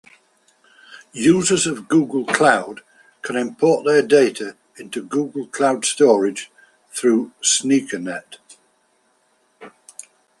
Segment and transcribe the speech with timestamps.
[1.13, 2.81] Users of Google Cloud
[3.21, 6.49] can import their data into Google Cloud Storage
[6.91, 8.37] through sneakernet.